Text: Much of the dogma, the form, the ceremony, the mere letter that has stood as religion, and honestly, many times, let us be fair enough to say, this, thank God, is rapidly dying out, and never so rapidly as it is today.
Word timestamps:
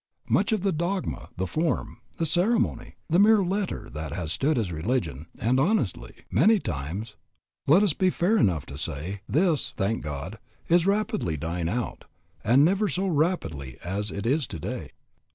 Much 0.27 0.51
of 0.51 0.61
the 0.61 0.71
dogma, 0.71 1.29
the 1.37 1.45
form, 1.45 1.99
the 2.17 2.25
ceremony, 2.25 2.95
the 3.07 3.19
mere 3.19 3.43
letter 3.43 3.87
that 3.87 4.11
has 4.11 4.31
stood 4.31 4.57
as 4.57 4.71
religion, 4.71 5.27
and 5.39 5.59
honestly, 5.59 6.25
many 6.31 6.57
times, 6.57 7.15
let 7.67 7.83
us 7.83 7.93
be 7.93 8.09
fair 8.09 8.35
enough 8.37 8.65
to 8.65 8.79
say, 8.79 9.21
this, 9.29 9.73
thank 9.77 10.01
God, 10.03 10.39
is 10.67 10.87
rapidly 10.87 11.37
dying 11.37 11.69
out, 11.69 12.05
and 12.43 12.65
never 12.65 12.89
so 12.89 13.05
rapidly 13.05 13.77
as 13.83 14.09
it 14.09 14.25
is 14.25 14.47
today. 14.47 14.89